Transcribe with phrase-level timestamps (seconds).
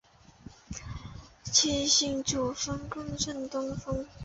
[1.43, 4.03] 七星主峰更胜东峰